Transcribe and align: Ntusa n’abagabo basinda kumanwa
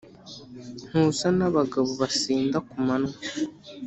Ntusa 0.89 1.27
n’abagabo 1.37 1.89
basinda 2.01 2.57
kumanwa 2.69 3.15